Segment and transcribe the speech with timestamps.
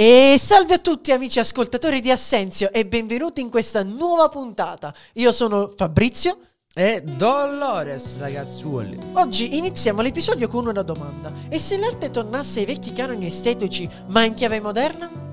[0.00, 4.94] E salve a tutti amici ascoltatori di Assenzio e benvenuti in questa nuova puntata.
[5.14, 6.38] Io sono Fabrizio.
[6.72, 8.96] E Dolores, ragazzuoli.
[9.14, 11.32] Oggi iniziamo l'episodio con una domanda.
[11.48, 15.27] E se l'arte tornasse ai vecchi canoni estetici, ma in chiave moderna?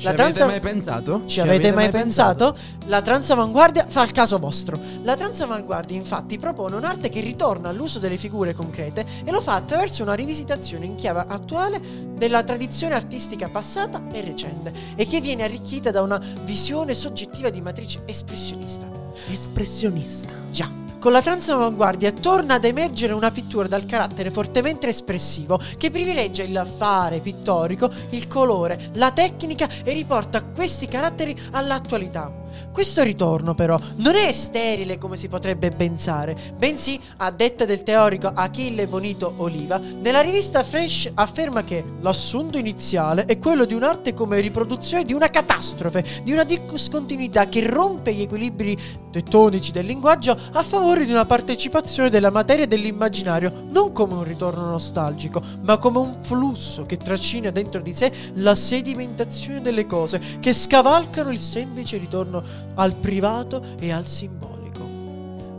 [0.00, 1.22] Ci la avete mai pensato?
[1.26, 2.56] Ci avete mai pensato?
[2.86, 4.78] La transavanguardia fa il caso vostro.
[5.02, 10.02] La transavanguardia infatti propone un'arte che ritorna all'uso delle figure concrete e lo fa attraverso
[10.02, 11.82] una rivisitazione in chiave attuale
[12.14, 17.60] della tradizione artistica passata e recente e che viene arricchita da una visione soggettiva di
[17.60, 18.86] matrice espressionista.
[19.28, 20.32] Espressionista.
[20.50, 20.79] Già.
[21.00, 26.70] Con la transavanguardia torna ad emergere una pittura dal carattere fortemente espressivo che privilegia il
[26.76, 32.39] fare pittorico, il colore, la tecnica e riporta questi caratteri all'attualità.
[32.72, 38.30] Questo ritorno però non è sterile come si potrebbe pensare, bensì, a detta del teorico
[38.32, 44.40] Achille Bonito Oliva, nella rivista Fresh afferma che l'assunto iniziale è quello di un'arte come
[44.40, 48.78] riproduzione di una catastrofe, di una discontinuità che rompe gli equilibri
[49.10, 54.66] tettonici del linguaggio a favore di una partecipazione della materia dell'immaginario, non come un ritorno
[54.66, 60.52] nostalgico, ma come un flusso che trascina dentro di sé la sedimentazione delle cose, che
[60.52, 62.39] scavalcano il semplice ritorno
[62.74, 64.58] al privato e al simbolico.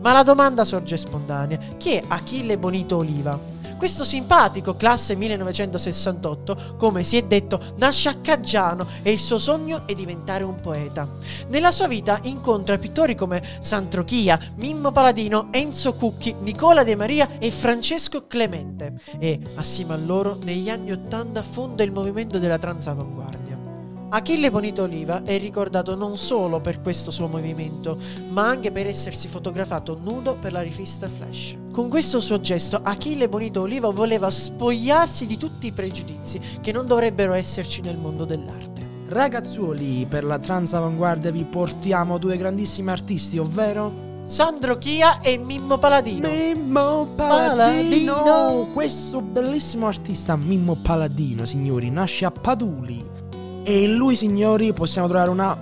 [0.00, 3.56] Ma la domanda sorge spontanea: chi è Achille Bonito Oliva?
[3.78, 9.86] Questo simpatico classe 1968, come si è detto, nasce a Caggiano e il suo sogno
[9.86, 11.06] è diventare un poeta.
[11.46, 17.52] Nella sua vita incontra pittori come Santrochia, Mimmo Paladino, Enzo Cucchi, Nicola De Maria e
[17.52, 23.47] Francesco Clemente e, assieme a loro, negli anni Ottanta fonda il movimento della transavanguardia.
[24.10, 27.98] Achille Bonito Oliva è ricordato non solo per questo suo movimento,
[28.30, 31.56] ma anche per essersi fotografato nudo per la rivista Flash.
[31.70, 36.86] Con questo suo gesto, Achille Bonito Oliva voleva spogliarsi di tutti i pregiudizi che non
[36.86, 38.86] dovrebbero esserci nel mondo dell'arte.
[39.08, 46.30] Ragazzuoli, per la transavanguardia vi portiamo due grandissimi artisti, ovvero Sandro Chia e Mimmo Paladino.
[46.30, 48.14] Mimmo Paladino.
[48.14, 48.68] Paladino.
[48.72, 53.17] Questo bellissimo artista Mimmo Paladino, signori, nasce a Paduli
[53.68, 55.54] e in lui, signori, possiamo trovare una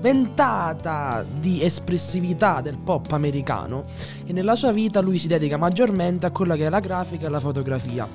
[0.00, 3.84] ventata di espressività del pop americano
[4.24, 7.28] e nella sua vita lui si dedica maggiormente a quella che è la grafica e
[7.28, 8.08] la fotografia.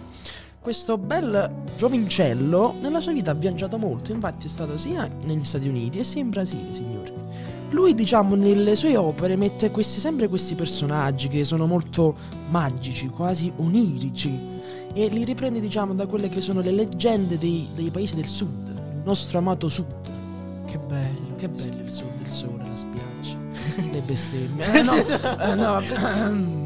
[0.60, 5.68] Questo bel giovincello nella sua vita ha viaggiato molto, infatti è stato sia negli Stati
[5.68, 7.14] Uniti e sia in Brasile, signori.
[7.70, 12.16] Lui, diciamo, nelle sue opere mette questi, sempre questi personaggi che sono molto
[12.50, 14.40] magici, quasi onirici,
[14.92, 18.75] e li riprende, diciamo, da quelle che sono le leggende dei, dei paesi del sud,
[19.06, 19.86] nostro amato sud.
[20.66, 21.36] Che bello.
[21.38, 23.38] Che bello il sud, il sole, la spiaggia,
[23.92, 24.74] le bestemmie.
[24.74, 24.94] Eh, no,
[25.40, 26.64] eh, no.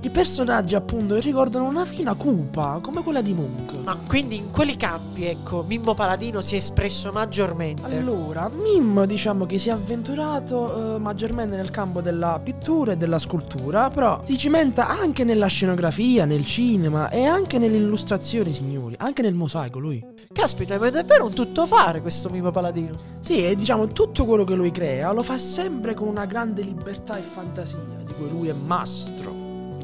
[0.00, 3.78] I personaggi, appunto, ricordano una fina cupa, come quella di Monk.
[3.82, 7.82] Ma quindi in quali campi, ecco, Mimmo Paladino si è espresso maggiormente?
[7.84, 13.18] Allora, Mim diciamo che si è avventurato eh, maggiormente nel campo della pittura e della
[13.18, 19.22] scultura, però si cimenta anche nella scenografia, nel cinema e anche nelle illustrazioni, signori, anche
[19.22, 20.02] nel mosaico lui.
[20.38, 22.96] Caspita, ma è davvero un tuttofare questo Mimmo Paladino.
[23.18, 27.18] Sì, e diciamo tutto quello che lui crea lo fa sempre con una grande libertà
[27.18, 29.37] e fantasia, di cui lui è mastro.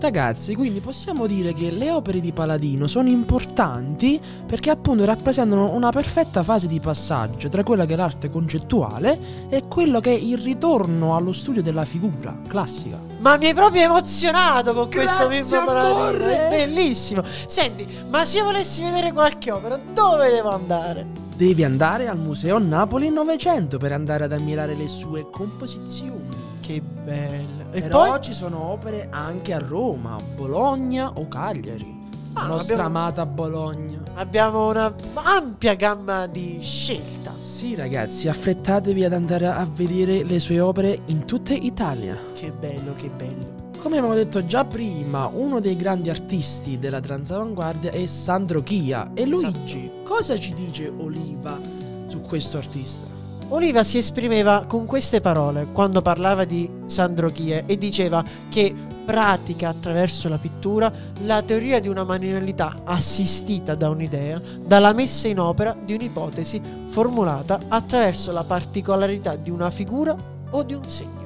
[0.05, 5.89] Ragazzi, quindi possiamo dire che le opere di Paladino sono importanti perché appunto rappresentano una
[5.89, 10.37] perfetta fase di passaggio tra quella che è l'arte concettuale e quello che è il
[10.37, 13.01] ritorno allo studio della figura classica.
[13.21, 16.03] Ma mi hai proprio emozionato con questo Grazie, Mimmo Paladino.
[16.03, 16.49] amore.
[16.49, 17.23] È bellissimo.
[17.47, 21.07] Senti, ma se volessi vedere qualche opera, dove devo andare?
[21.35, 26.34] Devi andare al Museo Napoli 900 per andare ad ammirare le sue composizioni.
[26.65, 27.65] Che bello.
[27.73, 32.03] E Però poi ci sono opere anche a Roma, Bologna o Cagliari.
[32.35, 34.03] La Ah, nostra abbiamo- amata Bologna.
[34.15, 37.33] abbiamo una ampia gamma di scelta.
[37.41, 42.17] Sì ragazzi, affrettatevi ad andare a vedere le sue opere in tutta Italia.
[42.33, 43.63] Che bello, che bello.
[43.79, 49.11] Come abbiamo detto già prima, uno dei grandi artisti della transavanguardia è Sandro Chia.
[49.13, 51.61] E Luigi, cosa ci dice Oliva
[52.09, 53.13] su questo artista?
[53.55, 58.75] Oliva si esprimeva con queste parole quando parlava di Sandro Chie e diceva che
[59.05, 65.39] pratica attraverso la pittura la teoria di una manualità assistita da un'idea, dalla messa in
[65.39, 70.17] opera di un'ipotesi formulata attraverso la particolarità di una figura
[70.51, 71.23] o di un segno.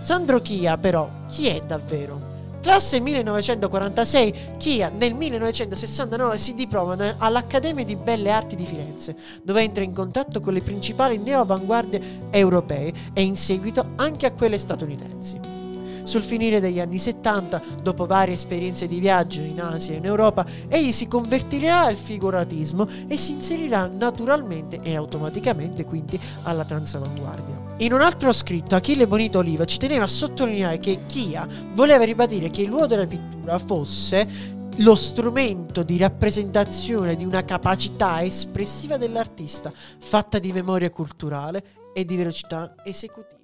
[0.00, 2.31] Sandro Chia però chi è davvero?
[2.62, 9.82] Classe 1946, Chia nel 1969 si diploma all'Accademia di Belle Arti di Firenze, dove entra
[9.82, 15.61] in contatto con le principali neoavanguardie europee e in seguito anche a quelle statunitensi.
[16.02, 20.44] Sul finire degli anni 70, dopo varie esperienze di viaggio in Asia e in Europa,
[20.68, 27.70] egli si convertirà al figuratismo e si inserirà naturalmente e automaticamente quindi alla transavanguardia.
[27.78, 32.50] In un altro scritto, Achille Bonito Oliva ci teneva a sottolineare che Chia voleva ribadire
[32.50, 39.72] che il ruolo della pittura fosse lo strumento di rappresentazione di una capacità espressiva dell'artista,
[39.98, 41.62] fatta di memoria culturale
[41.92, 43.41] e di velocità esecutiva.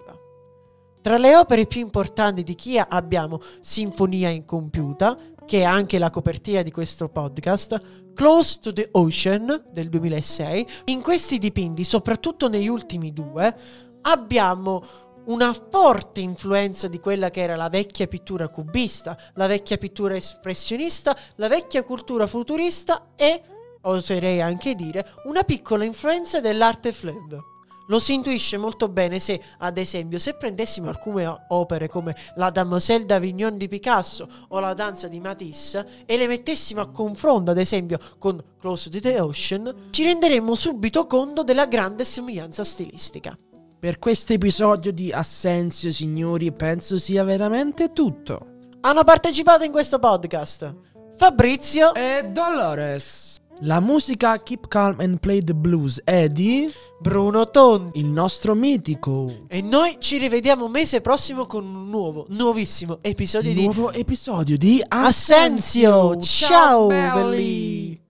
[1.01, 6.61] Tra le opere più importanti di Chia abbiamo Sinfonia incompiuta, che è anche la copertina
[6.61, 10.67] di questo podcast, Close to the Ocean del 2006.
[10.85, 13.55] In questi dipinti, soprattutto negli ultimi due,
[14.01, 14.83] abbiamo
[15.27, 21.15] una forte influenza di quella che era la vecchia pittura cubista, la vecchia pittura espressionista,
[21.35, 23.41] la vecchia cultura futurista e,
[23.81, 27.58] oserei anche dire, una piccola influenza dell'arte fleuve.
[27.89, 33.05] Lo si intuisce molto bene se, ad esempio, se prendessimo alcune opere come la Damoiselle
[33.05, 37.97] d'Avignon di Picasso o la danza di Matisse e le mettessimo a confronto, ad esempio,
[38.19, 43.37] con Close to the Ocean, ci renderemmo subito conto della grande somiglianza stilistica.
[43.79, 48.57] Per questo episodio di Assenzio, signori, penso sia veramente tutto.
[48.81, 50.75] Hanno partecipato in questo podcast
[51.17, 53.38] Fabrizio e Dolores.
[53.63, 59.45] La musica Keep Calm and Play the Blues è di Bruno Tondi, il nostro mitico.
[59.49, 64.57] E noi ci rivediamo mese prossimo con un nuovo, nuovissimo episodio Nuovo di Nuovo episodio
[64.57, 66.11] di Assenzio.
[66.11, 66.47] Assenzio.
[66.47, 67.11] Ciao, belli.
[67.11, 68.07] belli.